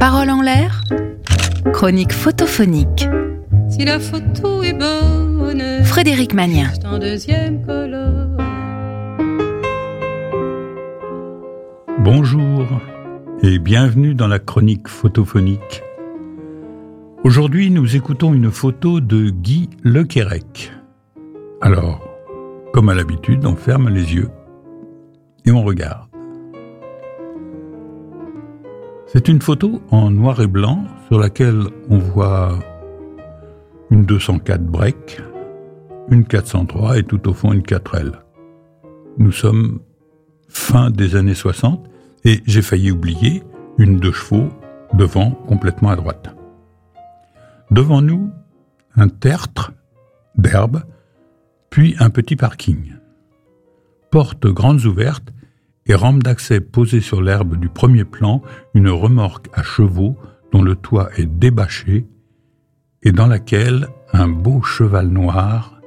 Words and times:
Parole 0.00 0.30
en 0.30 0.40
l'air 0.40 0.80
Chronique 1.74 2.14
photophonique. 2.14 3.06
Si 3.68 3.84
la 3.84 4.00
photo 4.00 4.62
est 4.62 4.72
bonne, 4.72 5.84
Frédéric 5.84 6.32
Magnien. 6.32 6.70
juste 6.70 6.86
en 6.86 6.98
deuxième 6.98 7.66
colonne. 7.66 8.38
Bonjour 11.98 12.66
et 13.42 13.58
bienvenue 13.58 14.14
dans 14.14 14.26
la 14.26 14.38
chronique 14.38 14.88
photophonique. 14.88 15.82
Aujourd'hui, 17.22 17.70
nous 17.70 17.94
écoutons 17.94 18.32
une 18.32 18.50
photo 18.50 19.02
de 19.02 19.28
Guy 19.28 19.68
Lequérec. 19.82 20.72
Alors, 21.60 22.00
comme 22.72 22.88
à 22.88 22.94
l'habitude, 22.94 23.44
on 23.44 23.54
ferme 23.54 23.90
les 23.90 24.14
yeux 24.14 24.30
et 25.44 25.50
on 25.50 25.62
regarde. 25.62 26.09
C'est 29.12 29.26
une 29.26 29.42
photo 29.42 29.82
en 29.90 30.08
noir 30.12 30.40
et 30.40 30.46
blanc 30.46 30.84
sur 31.08 31.18
laquelle 31.18 31.64
on 31.88 31.98
voit 31.98 32.60
une 33.90 34.04
204 34.04 34.62
break, 34.62 35.20
une 36.10 36.24
403 36.24 36.98
et 36.98 37.02
tout 37.02 37.28
au 37.28 37.34
fond 37.34 37.52
une 37.52 37.62
4L. 37.62 38.12
Nous 39.18 39.32
sommes 39.32 39.80
fin 40.48 40.90
des 40.90 41.16
années 41.16 41.34
60 41.34 41.90
et 42.24 42.40
j'ai 42.46 42.62
failli 42.62 42.92
oublier 42.92 43.42
une 43.78 43.98
deux 43.98 44.12
chevaux 44.12 44.48
devant 44.94 45.32
complètement 45.32 45.90
à 45.90 45.96
droite. 45.96 46.32
Devant 47.72 48.02
nous, 48.02 48.30
un 48.94 49.08
tertre 49.08 49.72
d'herbe, 50.36 50.84
puis 51.68 51.96
un 51.98 52.10
petit 52.10 52.36
parking. 52.36 52.92
Portes 54.12 54.46
grandes 54.46 54.84
ouvertes 54.84 55.32
et 55.90 55.94
rampe 55.96 56.22
d'accès 56.22 56.60
posée 56.60 57.00
sur 57.00 57.20
l'herbe 57.20 57.56
du 57.56 57.68
premier 57.68 58.04
plan, 58.04 58.42
une 58.74 58.88
remorque 58.88 59.48
à 59.52 59.64
chevaux 59.64 60.16
dont 60.52 60.62
le 60.62 60.76
toit 60.76 61.10
est 61.16 61.26
débâché 61.26 62.06
et 63.02 63.10
dans 63.10 63.26
laquelle 63.26 63.88
un 64.12 64.28
beau 64.28 64.62
cheval 64.62 65.08
noir 65.08 65.80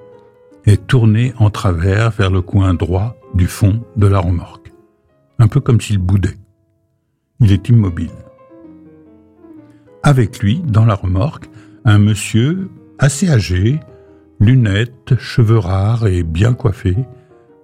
est 0.66 0.88
tourné 0.88 1.34
en 1.40 1.50
travers 1.50 2.12
vers 2.12 2.32
le 2.32 2.42
coin 2.42 2.74
droit 2.74 3.16
du 3.34 3.48
fond 3.48 3.82
de 3.96 4.08
la 4.08 4.20
remorque, 4.20 4.74
un 5.40 5.48
peu 5.48 5.62
comme 5.62 5.80
s'il 5.80 6.00
boudait. 6.00 6.38
Il 7.40 7.54
est 7.54 7.70
immobile. 7.70 8.12
Avec 10.04 10.40
lui, 10.40 10.62
dans 10.66 10.86
la 10.86 10.96
remorque, 10.96 11.50
un 11.86 11.98
monsieur 11.98 12.70
assez 13.00 13.30
âgé, 13.30 13.80
lunettes, 14.42 15.18
cheveux 15.18 15.60
rares 15.60 16.08
et 16.08 16.24
bien 16.24 16.54
coiffé, 16.54 16.94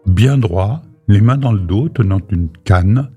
bien 0.05 0.37
droit, 0.37 0.83
les 1.09 1.21
mains 1.21 1.37
dans 1.37 1.51
le 1.51 1.59
dos, 1.59 1.89
tenant 1.89 2.21
une 2.29 2.49
canne. 2.63 3.09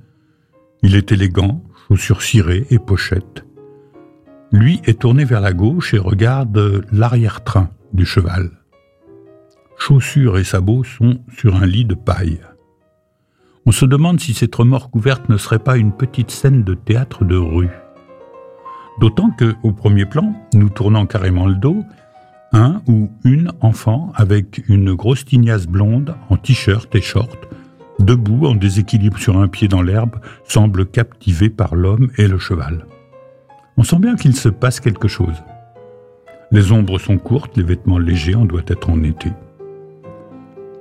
Il 0.83 0.97
est 0.97 1.13
élégant, 1.13 1.63
chaussures 1.87 2.23
cirées 2.23 2.67
et 2.71 2.79
pochette. 2.79 3.45
Lui 4.51 4.81
est 4.87 5.01
tourné 5.01 5.25
vers 5.25 5.43
la 5.43 5.53
gauche 5.53 5.93
et 5.93 5.99
regarde 5.99 6.87
l'arrière-train 6.91 7.71
du 7.93 8.07
cheval. 8.07 8.51
Chaussures 9.79 10.39
et 10.39 10.45
sabots 10.45 10.85
sont 10.85 11.21
sur 11.37 11.57
un 11.57 11.67
lit 11.67 11.85
de 11.85 11.95
paille. 11.95 12.41
On 13.67 13.73
se 13.73 13.85
demande 13.85 14.21
si 14.21 14.33
cette 14.33 14.55
remorque 14.55 14.97
ouverte 14.97 15.29
ne 15.29 15.37
serait 15.37 15.59
pas 15.59 15.77
une 15.77 15.93
petite 15.93 16.31
scène 16.31 16.65
de 16.65 16.75
théâtre 16.75 17.27
de 17.27 17.37
rue. 17.37 17.71
D'autant 19.01 19.31
que, 19.31 19.55
au 19.63 19.73
premier 19.73 20.07
plan, 20.07 20.35
nous 20.55 20.71
tournons 20.71 21.05
carrément 21.05 21.47
le 21.47 21.57
dos, 21.57 21.85
un 22.53 22.81
ou 22.87 23.11
une 23.25 23.53
enfant 23.61 24.13
avec 24.15 24.63
une 24.69 24.95
grosse 24.95 25.27
tignasse 25.27 25.67
blonde 25.67 26.15
en 26.31 26.37
t-shirt 26.37 26.95
et 26.95 27.01
short, 27.03 27.49
debout 27.99 28.47
en 28.47 28.55
déséquilibre 28.55 29.19
sur 29.19 29.39
un 29.39 29.49
pied 29.49 29.69
dans 29.69 29.83
l'herbe, 29.83 30.17
semble 30.45 30.87
captivé 30.87 31.51
par 31.51 31.75
l'homme 31.75 32.11
et 32.19 32.29
le 32.29 32.39
cheval. 32.39 32.87
On 33.77 33.85
sent 33.85 33.99
bien 33.99 34.17
qu'il 34.17 34.37
se 34.37 34.49
passe 34.49 34.81
quelque 34.81 35.09
chose. 35.09 35.43
Les 36.51 36.73
ombres 36.73 36.99
sont 36.99 37.19
courtes, 37.19 37.57
les 37.57 37.63
vêtements 37.63 37.99
légers, 37.99 38.37
on 38.37 38.45
doit 38.45 38.63
être 38.67 38.91
en 38.91 39.03
été. 39.03 39.33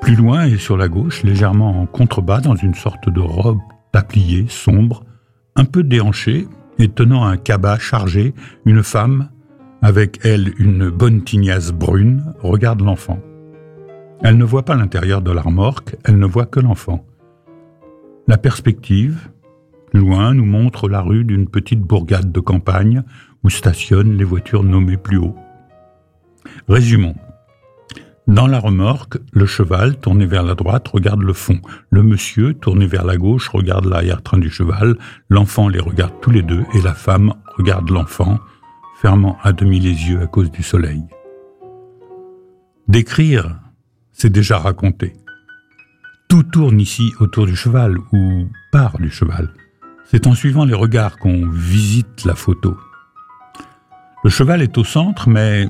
Plus 0.02 0.16
loin 0.16 0.46
et 0.46 0.58
sur 0.58 0.78
la 0.78 0.88
gauche, 0.88 1.24
légèrement 1.24 1.81
en 1.81 1.86
contrebas, 1.86 2.41
dans 2.41 2.56
une 2.56 2.74
sorte 2.74 3.09
de 3.09 3.22
robe 3.22 3.59
tapliée, 3.91 4.46
sombre, 4.50 5.03
un 5.56 5.66
peu 5.66 5.84
déhanchée, 5.84 6.47
et 6.80 6.90
tenant 6.90 7.24
un 7.24 7.38
cabas 7.38 7.78
chargé, 7.78 8.34
une 8.66 8.84
femme, 8.84 9.30
avec 9.81 10.19
elle 10.24 10.53
une 10.57 10.90
bonne 10.90 11.24
tignasse 11.24 11.72
brune, 11.72 12.34
regarde 12.41 12.81
l'enfant. 12.81 13.19
Elle 14.24 14.38
ne 14.38 14.46
voit 14.46 14.66
pas 14.66 14.76
l'intérieur 14.76 15.22
de 15.22 15.32
la 15.32 15.42
remorque, 15.42 15.96
elle 16.04 16.20
ne 16.20 16.28
voit 16.28 16.46
que 16.46 16.59
l'enfant. 16.59 17.04
La 18.28 18.38
perspective, 18.38 19.30
loin, 19.94 20.36
nous 20.36 20.46
montre 20.46 20.88
la 20.88 21.02
rue 21.02 21.24
d'une 21.24 21.48
petite 21.48 21.82
bourgade 21.82 22.31
de 22.31 22.40
campagne 22.40 23.04
où 23.44 23.50
stationnent 23.50 24.18
les 24.18 24.24
voitures 24.24 24.64
nommées 24.64 24.98
plus 24.98 25.18
haut. 25.18 25.36
Résumons. 26.70 27.16
Dans 28.28 28.46
la 28.46 28.60
remorque, 28.60 29.18
le 29.34 29.48
cheval, 29.48 29.98
tourné 29.98 30.28
vers 30.28 30.44
la 30.44 30.54
droite, 30.54 30.88
regarde 30.88 31.24
le 31.24 31.34
fond. 31.34 31.60
Le 31.90 32.04
monsieur, 32.04 32.54
tourné 32.54 32.86
vers 32.86 33.04
la 33.04 33.18
gauche, 33.18 33.50
regarde 33.50 33.86
l'arrière-train 33.86 34.38
du 34.38 34.52
cheval. 34.52 34.98
L'enfant 35.30 35.68
les 35.68 35.80
regarde 35.80 36.14
tous 36.22 36.30
les 36.30 36.44
deux 36.44 36.64
et 36.76 36.81
la 36.81 36.94
femme 36.94 37.34
regarde 37.58 37.90
l'enfant, 37.90 38.40
fermant 39.02 39.38
à 39.42 39.52
demi 39.52 39.80
les 39.80 40.10
yeux 40.10 40.22
à 40.22 40.28
cause 40.28 40.52
du 40.52 40.62
soleil. 40.62 41.04
Décrire, 42.88 43.60
c'est 44.22 44.30
déjà 44.30 44.59
raconter. 44.59 45.14
Tout 46.30 46.44
tourne 46.44 46.80
ici 46.80 47.12
autour 47.20 47.48
du 47.48 47.56
cheval 47.56 47.98
ou 48.12 48.48
par 48.72 49.00
du 49.00 49.09
cheval. 49.09 49.50
C'est 50.06 50.28
en 50.28 50.36
suivant 50.36 50.64
les 50.64 50.76
regards 50.76 51.18
qu'on 51.18 51.50
visite 51.50 52.24
la 52.24 52.36
photo. 52.36 52.78
Le 54.24 54.30
cheval 54.30 54.62
est 54.62 54.78
au 54.78 54.84
centre, 54.84 55.28
mais 55.28 55.68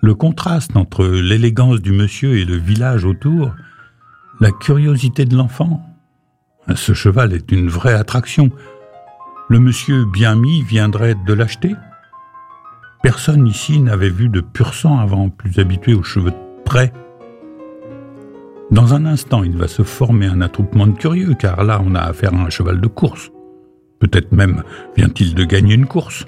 le 0.00 0.14
contraste 0.16 0.76
entre 0.76 1.06
l'élégance 1.06 1.80
du 1.80 1.92
monsieur 1.92 2.38
et 2.38 2.44
le 2.44 2.56
village 2.56 3.04
autour, 3.04 3.54
la 4.40 4.50
curiosité 4.50 5.24
de 5.24 5.36
l'enfant. 5.36 5.80
Ce 6.74 6.92
cheval 6.92 7.32
est 7.32 7.52
une 7.52 7.68
vraie 7.68 7.94
attraction. 7.94 8.50
Le 9.48 9.60
monsieur 9.60 10.06
bien 10.06 10.34
mis 10.34 10.64
viendrait 10.64 11.14
de 11.14 11.32
l'acheter 11.32 11.76
Personne 13.04 13.46
ici 13.46 13.78
n'avait 13.78 14.10
vu 14.10 14.28
de 14.28 14.40
pur 14.40 14.74
sang 14.74 14.98
avant, 14.98 15.28
plus 15.28 15.60
habitué 15.60 15.94
aux 15.94 16.02
cheveux 16.02 16.32
de 16.32 16.64
trait. 16.64 16.92
Dans 18.80 18.94
un 18.94 19.04
instant, 19.04 19.42
il 19.42 19.58
va 19.58 19.68
se 19.68 19.82
former 19.82 20.24
un 20.24 20.40
attroupement 20.40 20.86
de 20.86 20.96
curieux, 20.96 21.34
car 21.34 21.64
là, 21.64 21.82
on 21.84 21.94
a 21.94 22.00
affaire 22.00 22.32
à 22.32 22.38
un 22.38 22.48
cheval 22.48 22.80
de 22.80 22.86
course. 22.86 23.30
Peut-être 23.98 24.32
même 24.32 24.62
vient-il 24.96 25.34
de 25.34 25.44
gagner 25.44 25.74
une 25.74 25.84
course. 25.84 26.24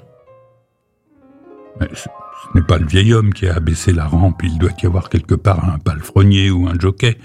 Mais 1.79 1.87
ce 1.95 2.07
n'est 2.53 2.61
pas 2.63 2.77
le 2.77 2.85
vieil 2.85 3.11
homme 3.11 3.33
qui 3.33 3.47
a 3.47 3.55
abaissé 3.55 3.91
la 3.91 4.05
rampe, 4.05 4.43
il 4.43 4.59
doit 4.59 4.69
y 4.83 4.85
avoir 4.85 5.09
quelque 5.09 5.33
part 5.33 5.67
un 5.67 5.79
palefrenier 5.79 6.51
ou 6.51 6.67
un 6.67 6.77
jockey. 6.77 7.17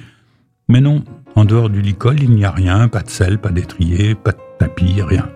Mais 0.67 0.81
non, 0.81 1.05
en 1.35 1.45
dehors 1.45 1.69
du 1.69 1.83
licol, 1.83 2.23
il 2.23 2.31
n'y 2.31 2.47
a 2.47 2.51
rien, 2.51 2.89
pas 2.89 3.03
de 3.03 3.11
selle, 3.11 3.37
pas 3.39 3.51
d'étrier, 3.51 4.15
pas 4.15 4.33
de 4.33 4.41
tapis, 4.59 5.03
rien. 5.03 5.29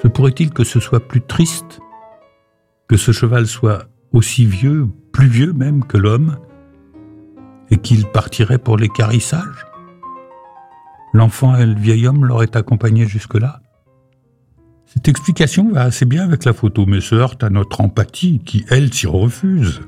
Se 0.00 0.06
pourrait-il 0.06 0.50
que 0.50 0.62
ce 0.62 0.78
soit 0.78 1.08
plus 1.08 1.22
triste? 1.22 1.80
Que 2.88 2.96
ce 2.96 3.10
cheval 3.10 3.48
soit 3.48 3.88
aussi 4.12 4.46
vieux, 4.46 4.86
plus 5.10 5.26
vieux 5.26 5.52
même 5.52 5.84
que 5.84 5.98
l'homme, 5.98 6.36
et 7.74 7.78
qu'il 7.78 8.06
partirait 8.06 8.58
pour 8.58 8.76
l'écarissage? 8.76 9.66
L'enfant 11.12 11.56
et 11.56 11.66
le 11.66 11.74
vieil 11.74 12.06
homme 12.06 12.24
l'auraient 12.24 12.56
accompagné 12.56 13.06
jusque-là? 13.08 13.60
Cette 14.86 15.08
explication 15.08 15.72
va 15.72 15.82
assez 15.82 16.04
bien 16.04 16.22
avec 16.22 16.44
la 16.44 16.52
photo, 16.52 16.86
mais 16.86 17.00
se 17.00 17.16
heurte 17.16 17.42
à 17.42 17.50
notre 17.50 17.80
empathie 17.80 18.38
qui, 18.44 18.64
elle, 18.68 18.94
s'y 18.94 19.08
refuse. 19.08 19.80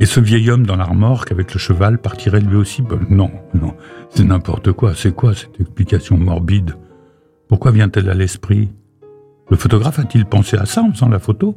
Et 0.00 0.06
ce 0.06 0.20
vieil 0.20 0.50
homme 0.50 0.64
dans 0.64 0.76
la 0.76 0.84
remorque 0.84 1.32
avec 1.32 1.52
le 1.52 1.60
cheval 1.60 1.98
partirait 1.98 2.40
lui 2.40 2.56
aussi 2.56 2.82
Non, 3.10 3.30
non, 3.52 3.74
c'est 4.08 4.24
n'importe 4.24 4.72
quoi. 4.72 4.94
C'est 4.94 5.14
quoi 5.14 5.34
cette 5.34 5.60
explication 5.60 6.16
morbide? 6.16 6.76
Pourquoi 7.46 7.72
vient-elle 7.72 8.08
à 8.08 8.14
l'esprit? 8.14 8.70
Le 9.50 9.56
photographe 9.58 9.98
a-t-il 9.98 10.24
pensé 10.24 10.56
à 10.56 10.64
ça 10.64 10.82
en 10.82 10.92
faisant 10.92 11.08
la 11.10 11.18
photo? 11.18 11.56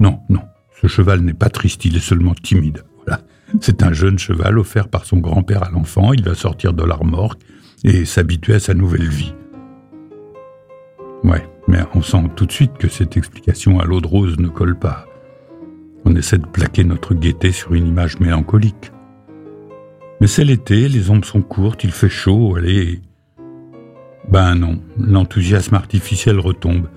Non, 0.00 0.20
non, 0.30 0.42
ce 0.80 0.86
cheval 0.86 1.20
n'est 1.20 1.34
pas 1.34 1.50
triste, 1.50 1.84
il 1.84 1.96
est 1.96 2.00
seulement 2.00 2.34
timide. 2.34 2.84
C'est 3.60 3.82
un 3.82 3.92
jeune 3.92 4.18
cheval 4.18 4.58
offert 4.58 4.88
par 4.88 5.04
son 5.04 5.18
grand-père 5.18 5.62
à 5.62 5.70
l'enfant, 5.70 6.12
il 6.12 6.22
va 6.22 6.34
sortir 6.34 6.72
de 6.72 6.84
la 6.84 6.94
remorque 6.94 7.40
et 7.84 8.04
s'habituer 8.04 8.54
à 8.54 8.60
sa 8.60 8.74
nouvelle 8.74 9.08
vie. 9.08 9.34
Ouais, 11.24 11.46
mais 11.66 11.80
on 11.94 12.02
sent 12.02 12.24
tout 12.36 12.46
de 12.46 12.52
suite 12.52 12.76
que 12.78 12.88
cette 12.88 13.16
explication 13.16 13.80
à 13.80 13.84
l'eau 13.84 14.00
de 14.00 14.06
rose 14.06 14.38
ne 14.38 14.48
colle 14.48 14.78
pas. 14.78 15.06
On 16.04 16.14
essaie 16.14 16.38
de 16.38 16.46
plaquer 16.46 16.84
notre 16.84 17.14
gaieté 17.14 17.50
sur 17.50 17.74
une 17.74 17.86
image 17.86 18.20
mélancolique. 18.20 18.92
Mais 20.20 20.26
c'est 20.26 20.44
l'été, 20.44 20.88
les 20.88 21.10
ombres 21.10 21.24
sont 21.24 21.42
courtes, 21.42 21.84
il 21.84 21.92
fait 21.92 22.08
chaud, 22.08 22.56
allez. 22.56 23.00
Ben 24.28 24.54
non, 24.54 24.80
l'enthousiasme 24.98 25.74
artificiel 25.74 26.38
retombe. 26.38 26.88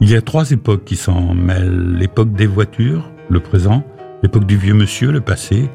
Il 0.00 0.10
y 0.10 0.16
a 0.16 0.22
trois 0.22 0.50
époques 0.50 0.84
qui 0.84 0.96
s'en 0.96 1.34
mêlent. 1.34 1.92
L'époque 1.92 2.32
des 2.32 2.46
voitures, 2.46 3.10
le 3.28 3.40
présent, 3.40 3.84
l'époque 4.26 4.46
du 4.46 4.56
vieux 4.56 4.74
monsieur, 4.74 5.12
le 5.12 5.20
passé, 5.20 5.70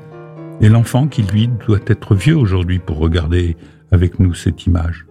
et 0.59 0.67
l'enfant 0.67 1.07
qui, 1.07 1.23
lui, 1.23 1.47
doit 1.47 1.79
être 1.87 2.15
vieux 2.15 2.35
aujourd'hui 2.35 2.79
pour 2.79 2.97
regarder 2.97 3.55
avec 3.91 4.19
nous 4.19 4.33
cette 4.33 4.65
image. 4.65 5.05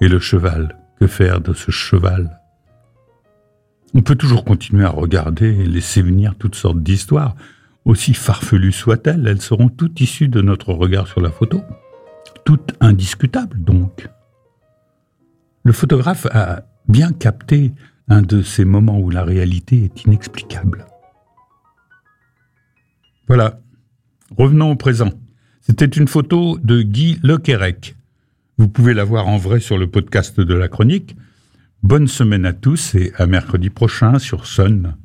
Et 0.00 0.08
le 0.08 0.18
cheval, 0.18 0.78
Que 0.98 1.06
faire 1.06 1.42
de 1.42 1.52
ce 1.52 1.70
cheval? 1.70 2.40
On 3.92 4.00
peut 4.00 4.14
toujours 4.14 4.46
continuer 4.46 4.86
à 4.86 4.88
regarder 4.88 5.48
et 5.48 5.66
laisser 5.66 6.00
venir 6.00 6.34
toutes 6.38 6.54
sortes 6.54 6.82
d'histoires. 6.82 7.34
Aussi 7.84 8.14
farfelues 8.14 8.72
soient-elles, 8.72 9.26
elles 9.26 9.42
seront 9.42 9.68
toutes 9.68 10.00
issues 10.00 10.28
de 10.28 10.40
notre 10.40 10.72
regard 10.72 11.08
sur 11.08 11.20
la 11.20 11.30
photo. 11.30 11.60
Toutes 12.46 12.72
indiscutables 12.80 13.62
donc. 13.62 14.08
Le 15.64 15.72
photographe 15.72 16.26
a 16.30 16.62
bien 16.88 17.12
capté 17.12 17.74
un 18.08 18.22
de 18.22 18.40
ces 18.40 18.64
moments 18.64 18.98
où 18.98 19.10
la 19.10 19.24
réalité 19.24 19.84
est 19.84 20.04
inexplicable. 20.04 20.86
Voilà, 23.30 23.60
revenons 24.36 24.72
au 24.72 24.74
présent. 24.74 25.10
C'était 25.60 25.84
une 25.84 26.08
photo 26.08 26.58
de 26.64 26.82
Guy 26.82 27.20
Lequerec. 27.22 27.94
Vous 28.58 28.66
pouvez 28.66 28.92
la 28.92 29.04
voir 29.04 29.28
en 29.28 29.36
vrai 29.36 29.60
sur 29.60 29.78
le 29.78 29.86
podcast 29.86 30.40
de 30.40 30.52
la 30.52 30.66
chronique. 30.66 31.14
Bonne 31.84 32.08
semaine 32.08 32.44
à 32.44 32.52
tous 32.52 32.96
et 32.96 33.12
à 33.18 33.28
mercredi 33.28 33.70
prochain 33.70 34.18
sur 34.18 34.46
Sun. 34.46 34.96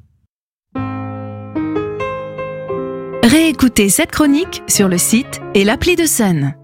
Réécoutez 3.22 3.90
cette 3.90 4.10
chronique 4.10 4.64
sur 4.68 4.88
le 4.88 4.98
site 4.98 5.40
et 5.54 5.64
l'appli 5.64 5.96
de 5.96 6.08
Sun. 6.08 6.56